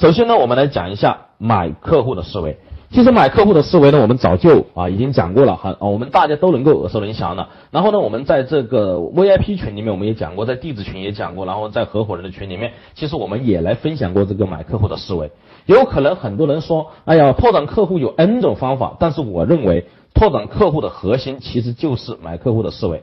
[0.00, 2.58] 首先呢，我们来讲一下买客户的思维。
[2.92, 7.48] 其实买客户的思维呢，我们早就啊已经讲过了，很我们大家都能够耳熟能详的。
[7.72, 15.32] 然后呢，我们在这个 VIP 群里面我们也讲过，在弟子群也讲过，然后在合伙人的群里面，其实我们也来分享过这个买客户的思维。
[15.66, 23.02] 有可能很多人说，哎呀，拓展客户有 N 种方法，但是我认为拓展客户的核心其实就是买客户的思维，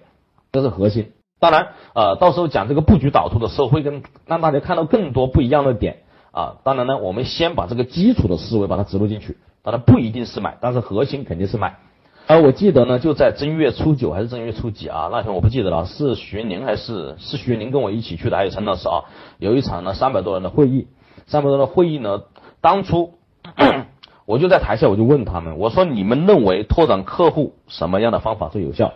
[0.53, 1.11] 这是核心。
[1.41, 5.97] 当然，呃，到时候讲这个布局导图的时候，会跟让大家看到更多不一样的点
[6.35, 6.57] 啊。
[6.63, 9.37] 当然呢，我们先把这个基础的思维把它植入进去。
[9.63, 11.77] 当然不一定是买，但是核心肯定是买。
[12.27, 15.09] 而我记得呢，就在正月初九还是正月初几啊？
[15.11, 19.05] 那天我不记得了，是徐云林还是是徐云林跟我一起去的，还有陈老师啊。
[19.37, 20.87] 有一场呢三百多人的会议，
[21.27, 22.23] 三百多人的会议呢，
[22.61, 23.13] 当初
[24.25, 28.93] 我就在台下，我就问他们，我说你们认为拓展客户什么样的方法最有效？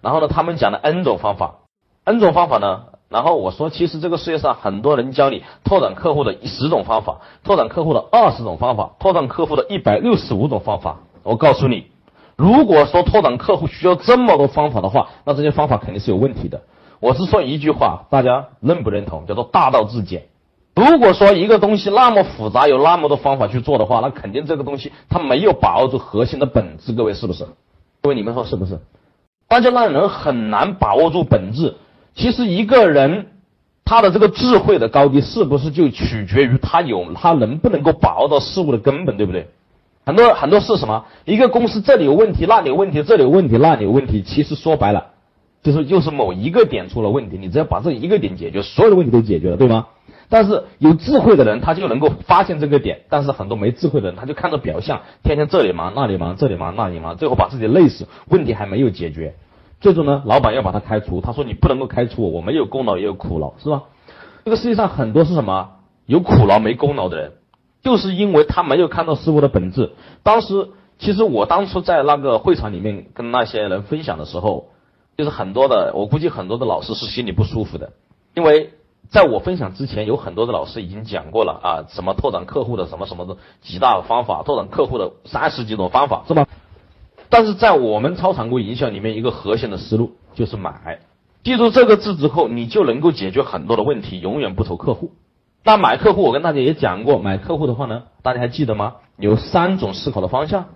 [0.00, 1.60] 然后呢，他们讲了 N 种方法
[2.04, 2.89] ，N 种方法呢。
[3.10, 11.00] 然后我说，其实这个世界上很多人教你拓展客户的十种方法，拓展客户的二十种方法，拓展客户的一百六十五种方法。
[11.24, 11.86] 我告诉你，
[12.36, 16.62] 如果说拓展客户需要这么多方法的话，那这些方法肯定是有问题的。
[17.00, 19.26] 我是说一句话，大家认不认同？
[19.26, 20.28] 叫做大道至简。
[20.76, 26.92] 如果说一个东西那么复杂，有那么多方法去做的话，那肯定这个东西它没有把握住核心的本质。
[26.92, 27.44] 各位是不是？
[28.02, 28.78] 各位你们说是不是？
[29.48, 31.74] 大家让人很难把握住本质。
[32.14, 33.26] 其实一个人
[33.84, 39.48] 他的这个智慧的高低，是不是就取决于他有他能不能够把握到事物的根本，对不对？
[40.04, 41.04] 很多很多是什么？
[41.24, 44.22] 一个公司这里有问题，那里有问题，这里有问题，那里有问题。
[44.22, 45.08] 其实说白了，
[45.62, 49.86] 就是就是某一个点出了问题，你只要把这一个点解决，所有的问题都解决了，对吗？
[50.28, 59.34] 但是有智慧的人，他就能够发现这个点；但是很多没智慧的人，他就看着表象，天天这里忙那里忙，这里忙那里忙，最后把自己累死，问题还没有解决。
[59.80, 61.20] 最终呢，老板要把他开除。
[61.20, 63.84] 他说：“你不能够开除我，我没有功劳也有苦劳，是吧？”
[64.44, 65.70] 这个世界上很多是什么
[66.06, 67.32] 有苦劳没功劳的人，
[67.82, 69.92] 就是因为他没有看到事物的本质。
[70.22, 70.68] 当时
[70.98, 74.68] 其实我当初在那个会场里面跟那些人分享的时候，
[75.16, 77.92] 就是很多的，我估计很多的老师是心里不舒服的，
[78.34, 78.72] 因为
[79.08, 86.46] 在我分享之前，有很多的老师已经讲过了啊，什么拓展客户的什么什么的几大方法，拓展客户的三十几种方法，是吧？
[87.30, 90.98] 但是在我们超常规营销里面，一个核心的思路就是买。
[91.42, 95.12] 记住这个字之后，你就能够解决很多的问题，永远不愁客户。
[95.64, 98.96] 那买客户，我跟大家也讲过，买客户的话呢，大家还记得吗？
[99.16, 100.66] 有三种思考的方向，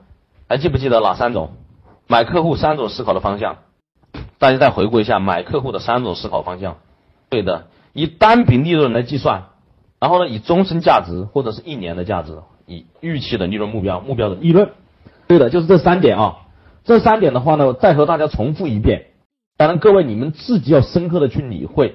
[0.49, 1.51] 还记不记得哪三种？
[2.07, 3.57] 买客户三种思考的方向，
[4.39, 6.77] 大家再回顾一下买客户的三种思考方向。
[7.31, 9.45] 对的，以单笔利润来计算，
[9.99, 14.71] 然后呢，以终身价值或者是一年的价值，以预期的利润目标，目标的利润。
[15.27, 16.37] 对的，就是这三点啊。
[16.85, 19.07] 这三点的话呢，再和大家重复一遍。
[19.57, 21.95] 当然，各位你们自己要深刻的去理会。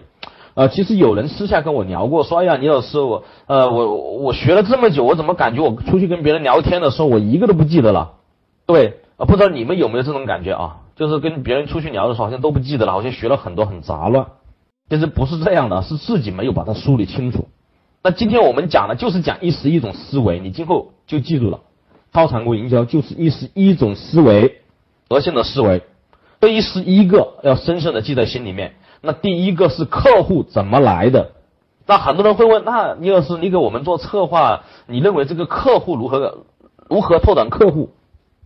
[0.55, 8.13] 呃，其实有人私下跟我聊过，说：“哎呀，李老师，我呃，我我学了这么久，我怎么感觉我出去跟别人聊天的时候，我一个都不记得了？”
[8.65, 10.77] 各位啊，不知道你们有没有这种感觉啊？
[10.95, 14.25] 就是跟别人出去聊的时候，好像都不记得了，好像学了很多很杂乱。
[14.89, 17.47] 其实不是这样的，是自己没有把它梳理清楚。
[18.03, 21.59] 那今天我们讲的就是讲一十一种思维，你今后就记住了。
[22.11, 24.61] 超常规营销就是一十一种思维。
[25.09, 25.81] 核心的思维，
[26.39, 28.75] 这一十一个要深深的记在心里面。
[29.01, 31.31] 那第一个是客户怎么来的？
[31.87, 36.43] 那很多人会问，那李老师，你给我们做策划，你认为这个客户如何
[36.87, 37.89] 如何拓展客户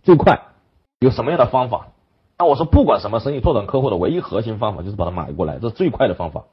[0.02, 0.40] 最快？
[1.00, 1.88] 有什么样的方法？
[2.38, 6.44] 那我说，不管什么生意，拓展客户的唯一核心方法就是把它买过来，这是最快的方法，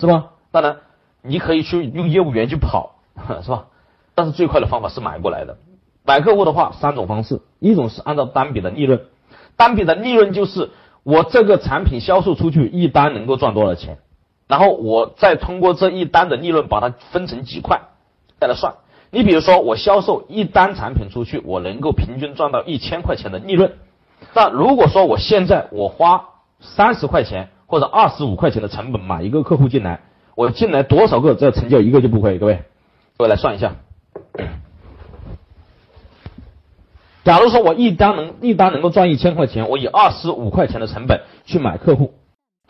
[0.00, 0.30] 是吧？
[0.50, 0.78] 当然，
[1.20, 2.94] 你可以去用业务员去跑，
[3.44, 3.66] 是吧？
[4.14, 5.58] 但是最快的方法是买过来的。
[6.04, 9.02] 买客户的话，三种方式，一种是按照单笔的利润。
[9.58, 10.70] 单笔的利润就是
[11.02, 13.98] 我这个产品销售出去一单能够赚多少钱，
[14.46, 17.82] 然后我再通过这一单的利润把它分成几块
[18.40, 18.76] 再来算。
[19.10, 23.72] 你比如说我销售一单产品出去，我能够平均赚到一千块钱的利润。
[24.32, 26.26] 那如果说我现在我花
[26.60, 30.00] 三十块钱或者二十五块钱的成本买一个客户进来，
[30.36, 32.38] 我进来多少个只要成交一个就不亏。
[32.38, 32.62] 各位，
[33.16, 33.74] 各位来算一下。
[37.28, 42.14] 假如说我一单能一单能够赚一千块钱，我以二十五块钱的成本去买客户，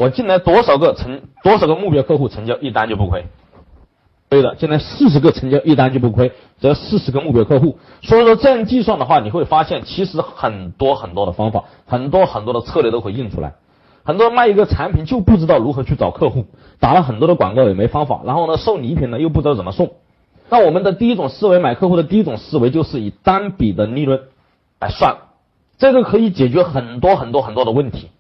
[0.01, 3.27] 我进来多少个成多少个目标客户成交一单就不亏。
[4.29, 7.79] 对的，进来四十个成交一单就不亏，只要四十个目标客户。
[8.03, 13.55] 所以说这样计算的话，你会发现其实很多很多的方法，很多很多的策略都会印出来。
[14.03, 16.47] 很多卖一个产品就不知道如何去找客户，
[16.81, 19.93] 打了很多的广告也没方法，然后呢送礼品呢又不知道怎么送。
[20.51, 24.23] 那我们的第一种思维买客户的第一种思维就是以单笔的利润。
[24.79, 25.19] 哎算了，
[25.79, 28.11] 这个可以解决很多很多很多的问题，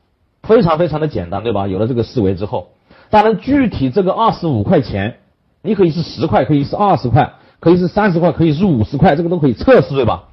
[0.43, 1.66] 非常非常的简单，对吧？
[1.69, 2.70] 有了这个思维之后，
[3.10, 5.19] 当然具体这个二十五块钱，
[5.62, 10.25] 你可以是十块，可以是二十块，可以是三十块，可以是五十块，这个都可以测试，对吧？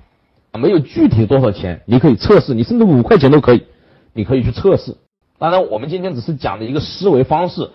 [0.53, 3.65] 没有具体多少钱，你可以测试，你甚至五块钱都可以，
[4.13, 4.95] 你可以去测试。
[5.37, 7.69] 当然，我们今天只是讲的一个思维方式，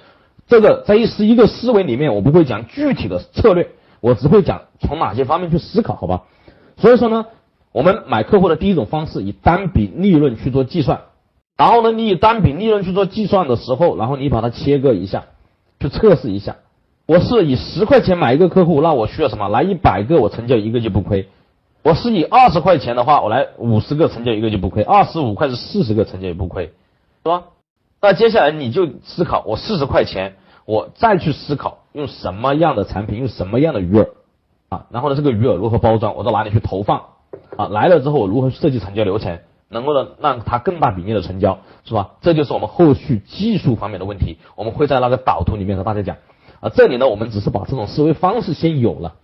[0.48, 3.68] 这个在一是一个思维里面，我不会讲具体的策略，
[4.00, 6.22] 我只会讲从哪些方面去思考，好吧？
[6.78, 7.26] 所以说呢，
[7.72, 11.02] 我们买客户的第一种方式以单笔利润去做计算，
[11.56, 15.26] 然后呢，你以单笔利润去做计算的时候，然后你把它切割一下，
[15.78, 16.56] 去测试一下，
[17.06, 19.48] 我是以十块钱买一个客户，那我需要什么？
[19.48, 21.28] 来一百个，我成交一个就不亏。
[21.82, 26.72] 我是以二十块钱的话，我来五十个成交一个就不亏，二十五块是四十个成交也不亏，
[27.22, 27.44] 是吧？
[28.02, 30.34] 那接下来你就思考，我四十块钱，
[30.66, 34.08] 我再去思考用什么样的产品，用什么样的鱼饵
[34.68, 34.86] 啊？
[34.90, 37.02] 然后呢，这个鱼饵如何包装，我到哪里去投放
[37.56, 37.68] 啊？
[37.68, 39.38] 来了之后如何设计成交流程，
[39.68, 42.12] 能够呢让它更大比例的成交，是吧？
[42.20, 46.16] 这就是我们后续技术方面的问题，我们会在那个导图里面和大家讲
[46.60, 46.68] 啊。
[46.68, 49.14] 这里呢，我们只是把这种思维方式先有了。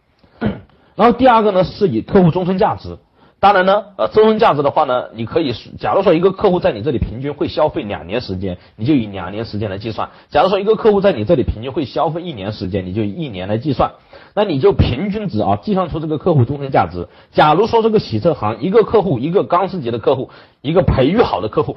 [0.95, 2.97] 然后第二个呢，是以客户终身价值。
[3.39, 13.93] 当然呢，呃，终身价值的话呢，你可以，假如说一个客户在你这里平均会消费两年时间，你就以两年时间来计算；假如说一个客户在你这里平均会消费一年时间，你就以一年来计算。
[14.35, 17.09] 那你就平均值啊，计算出这个客户终身价值。
[17.31, 20.31] 假如说这个洗车行一个客户，一个钢丝级的客户，
[20.63, 21.77] 一个培育好的客户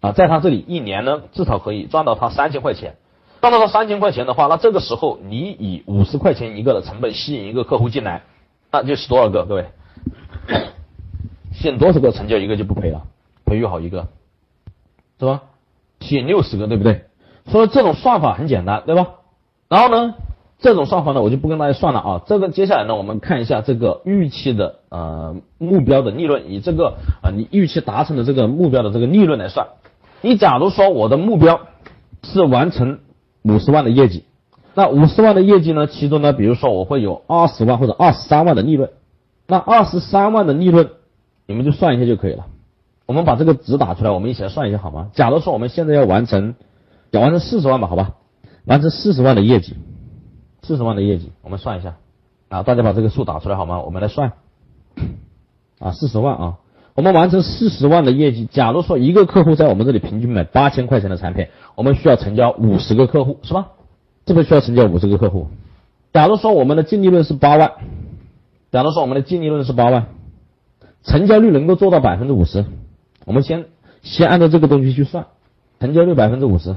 [0.00, 2.96] 啊，在他这里一年呢，至少可以赚到他三千块钱。
[3.40, 8.22] 赚到他三千块钱的话，那这个时候你以五十块钱一个的成本吸引一个客户进来。
[8.72, 9.44] 那就是多少个？
[9.44, 9.66] 各位，
[11.64, 13.04] 吸引多少个成交一个就不亏了，
[13.46, 14.08] 培育好一个，
[15.18, 15.44] 是吧？
[16.00, 17.04] 吸引六十个，对不对？
[17.46, 19.06] 所以这种算法很简单，对吧？
[19.70, 20.12] 然后呢，
[20.58, 22.22] 这种算法呢，我就不跟大家算了啊。
[22.26, 29.68] 这个接下来呢，我们看一下这个预期的呃目标的利润，以这个啊你预期达成的这个目标的这个利润来算。
[30.20, 31.60] 你假如说我的目标
[32.24, 32.98] 是完成
[33.42, 34.24] 五十万的业绩。
[34.74, 35.86] 那五十万的业绩呢？
[35.86, 38.90] 其中呢，比如说我会有二十万或者二十三万的利润，
[39.46, 40.90] 那二十三万的利润，
[41.46, 42.46] 你们就算一下就可以了。
[43.06, 45.10] 我们把这个值打出来，我们一起来算一下好吗？
[45.14, 46.54] 假如说我们现在要完成，
[47.10, 48.14] 要完成四十万吧，好吧，
[48.64, 49.74] 完成四十万的业绩，
[50.62, 51.96] 四十万的业绩，我们算一下
[52.48, 53.82] 啊，大家把这个数打出来好吗？
[53.82, 54.32] 我们来算
[55.78, 56.58] 啊，四十万啊，
[56.94, 58.46] 我们完成四十万的业绩。
[58.46, 63.68] 假如说一个客户在我们这里平均买八千块钱的产品，我们需要成交五十个客户，是吧？
[64.26, 65.48] 是不是需要成交五十个客户？
[66.14, 67.72] 假如说我们的净利润是八万，
[68.72, 70.06] 假如说我们的净利润是八万，
[71.04, 72.64] 成交率能够做到百分之五十，
[73.24, 73.66] 我们先
[74.02, 75.26] 先按照这个东西去算，
[75.78, 76.74] 成交率百分之五十，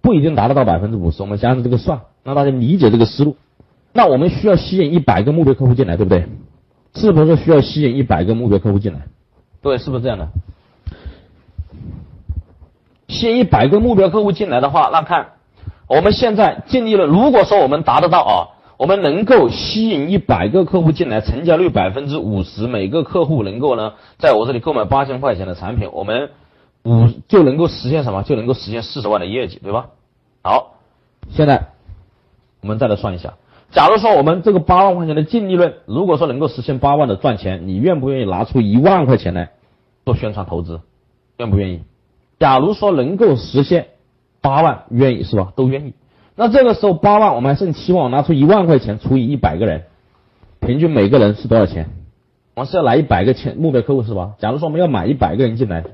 [0.00, 3.36] 不一定达得到百分之五十，我们先按照这个算，让大家理解这个思路。
[3.92, 6.26] 那我们需要吸引一百个目标客户进来，对不对？
[6.94, 9.02] 是不是需要吸引一百个目标客户进来？
[9.60, 10.28] 对，是不是这样的？
[13.08, 15.26] 吸引一百个目标客户进来的话，那看。
[15.88, 17.04] 我们现在尽力了。
[17.04, 18.36] 如果说我们达得到啊，
[18.82, 26.30] 我们能够吸引一百个客户进来，成交率百分之五十，每个客户能够呢，在我这里购买八千块钱的产品，我们
[26.82, 28.24] 五就能够实现什么？
[28.24, 29.90] 就能够实现四十万的业绩，对吧？
[30.42, 30.78] 好，
[31.30, 31.68] 现在
[32.60, 33.34] 我们再来算一下，
[33.70, 39.50] 假如说我们这个八万块钱的净利润，如果说能够实现八万的赚钱，你愿不愿意拿出一万块钱来
[40.04, 40.80] 做宣传投资？
[41.36, 41.82] 愿不愿意？
[42.40, 43.86] 假如说能够实现。
[44.40, 45.52] 八万愿意是吧？
[45.54, 45.94] 都愿意。
[46.42, 49.82] 那这个时候八万，我们还剩七万，我拿出一万块钱除以一百个人，
[50.58, 51.88] 平均每个人是多少钱？
[52.56, 54.32] 我们是要来一百个钱目标客户是吧？
[54.40, 55.84] 假如说我们要买一百个人进来，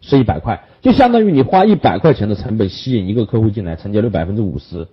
[0.00, 4.88] 是一百块，就相当于你花一百块钱的成本吸引一个客户进来，成交率百分之五十，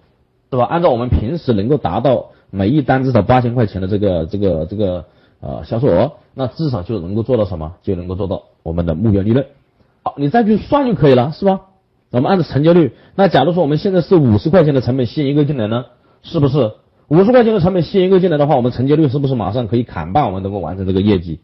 [0.51, 0.65] 是吧？
[0.65, 5.05] 按照我们平时能够达到每一单至少八千块钱的这个这个这个
[5.39, 7.73] 呃销售额，那至少就能够做到什么？
[7.81, 9.47] 就能够做到我们的目标利润。
[10.03, 11.61] 好，你再去算就可以了，是吧？
[12.11, 15.85] 我们按照成交率，那假如说我们现在是五十块钱的成本吸引一个进来呢，
[16.21, 16.73] 是不是
[17.07, 21.39] 五十块钱的成本吸引一个进来的话，我们成交率是不是马上可以砍半，我们能够完成这个业绩，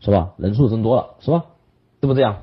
[0.00, 0.30] 是吧？
[0.38, 1.44] 人数增多了，是吧？
[2.00, 2.36] 对不是这样？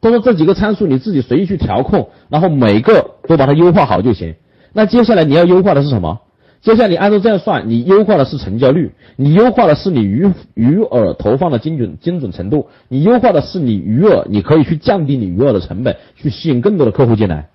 [0.00, 4.34] 都说这几个参数你自己随意去调控，然后每个都把它优化好就行。
[4.72, 6.22] 那接下来你要优化的是什么？
[6.62, 17.48] 接下来你按照这样算，你优化的是成交率，你优化的是你鱼鱼饵投放的精准精准程度，你优化的是你鱼饵，你可以去降低你鱼饵的成本，去吸引更多的客户进来，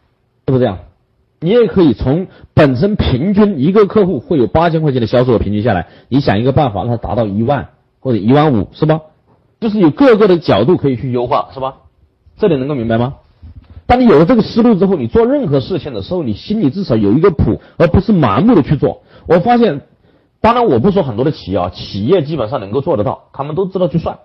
[0.46, 0.80] 是不是这样？
[1.40, 7.70] 你也可以从本身平均一个客户会有八千块钱的销售额平均下来，你想一个办法让它达到一万
[8.02, 9.02] 或者一万五，是吧？
[9.62, 11.76] 就是有各个的角度可以去优化，是吧？
[12.38, 13.16] 这里能够明白吗？
[13.88, 19.02] 当你有了这个思路之后，你做任何事情的时候，你心里至少有一个谱，而不是盲目的去做。
[19.28, 19.82] 我发现，
[20.42, 24.20] 当然我不说很多的企业啊，企业基本上能够做得到，他们都知道去算。